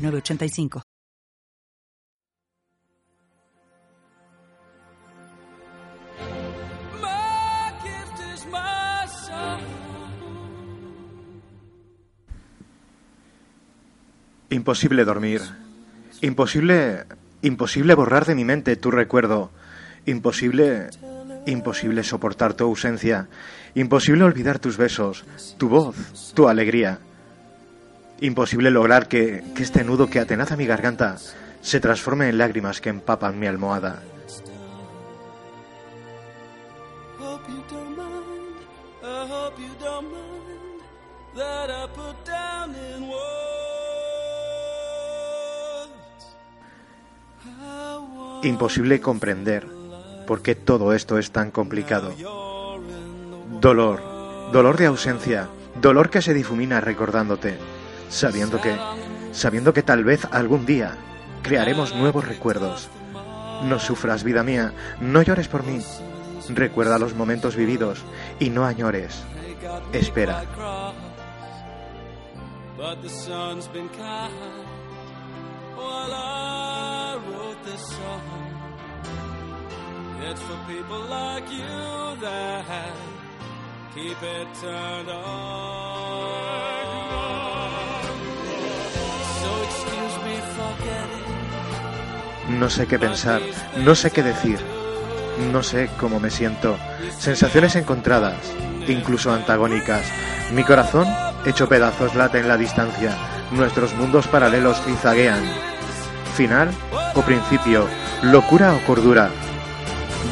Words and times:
985. 0.00 0.82
Imposible 14.50 15.04
dormir. 15.04 15.42
Imposible. 16.22 17.04
Imposible 17.42 17.94
borrar 17.94 18.26
de 18.26 18.34
mi 18.34 18.44
mente 18.44 18.76
tu 18.76 18.90
recuerdo. 18.90 19.50
Imposible. 20.06 20.88
Imposible 21.46 22.02
soportar 22.02 22.54
tu 22.54 22.64
ausencia. 22.64 23.28
Imposible 23.74 24.24
olvidar 24.24 24.58
tus 24.58 24.76
besos, 24.76 25.24
tu 25.56 25.68
voz, 25.68 25.96
tu 26.34 26.48
alegría. 26.48 26.98
Imposible 28.22 28.70
lograr 28.70 29.08
que, 29.08 29.42
que 29.54 29.62
este 29.62 29.82
nudo 29.82 30.10
que 30.10 30.20
atenaza 30.20 30.56
mi 30.56 30.66
garganta 30.66 31.16
se 31.62 31.80
transforme 31.80 32.28
en 32.28 32.36
lágrimas 32.36 32.82
que 32.82 32.90
empapan 32.90 33.38
mi 33.38 33.46
almohada. 33.46 34.02
Imposible 48.42 49.00
comprender 49.00 49.66
por 50.26 50.42
qué 50.42 50.54
todo 50.54 50.92
esto 50.92 51.18
es 51.18 51.30
tan 51.30 51.50
complicado. 51.50 52.14
Dolor, 53.60 54.02
dolor 54.52 54.76
de 54.76 54.86
ausencia, 54.86 55.48
dolor 55.80 56.10
que 56.10 56.22
se 56.22 56.34
difumina 56.34 56.80
recordándote 56.80 57.58
sabiendo 58.10 58.60
que, 58.60 58.76
sabiendo 59.32 59.72
que 59.72 59.82
tal 59.82 60.04
vez 60.04 60.26
algún 60.30 60.66
día 60.66 60.98
crearemos 61.42 61.94
nuevos 61.94 62.28
recuerdos. 62.28 62.90
No 63.62 63.78
sufras, 63.78 64.24
vida 64.24 64.42
mía, 64.42 64.72
no 65.00 65.22
llores 65.22 65.48
por 65.48 65.64
mí. 65.64 65.80
Recuerda 66.50 66.98
los 66.98 67.14
momentos 67.14 67.56
vividos 67.56 68.02
y 68.38 68.50
no 68.50 68.66
añores. 68.66 69.22
Espera. 69.92 70.44
No 92.60 92.68
sé 92.68 92.86
qué 92.86 92.98
pensar, 92.98 93.40
no 93.78 93.94
sé 93.94 94.10
qué 94.10 94.22
decir, 94.22 94.58
no 95.50 95.62
sé 95.62 95.88
cómo 95.98 96.20
me 96.20 96.28
siento. 96.28 96.76
Sensaciones 97.18 97.74
encontradas, 97.74 98.36
incluso 98.86 99.32
antagónicas. 99.32 100.02
Mi 100.52 100.62
corazón, 100.62 101.08
hecho 101.46 101.70
pedazos, 101.70 102.14
late 102.14 102.40
en 102.40 102.48
la 102.48 102.58
distancia. 102.58 103.16
Nuestros 103.50 103.94
mundos 103.94 104.28
paralelos 104.28 104.78
cizaguean. 104.82 105.42
Final 106.36 106.68
o 107.14 107.22
principio, 107.22 107.88
locura 108.20 108.74
o 108.74 108.86
cordura. 108.86 109.30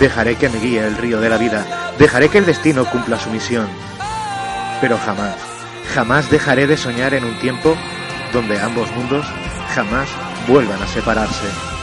Dejaré 0.00 0.34
que 0.34 0.48
me 0.48 0.58
guíe 0.58 0.84
el 0.84 0.96
río 0.96 1.20
de 1.20 1.30
la 1.30 1.38
vida, 1.38 1.64
dejaré 1.96 2.28
que 2.28 2.38
el 2.38 2.46
destino 2.46 2.90
cumpla 2.90 3.20
su 3.20 3.30
misión. 3.30 3.68
Pero 4.80 4.98
jamás, 4.98 5.36
jamás 5.94 6.28
dejaré 6.28 6.66
de 6.66 6.76
soñar 6.76 7.14
en 7.14 7.24
un 7.24 7.38
tiempo 7.38 7.76
donde 8.32 8.58
ambos 8.60 8.90
mundos 8.96 9.24
jamás 9.76 10.08
vuelvan 10.48 10.82
a 10.82 10.88
separarse. 10.88 11.75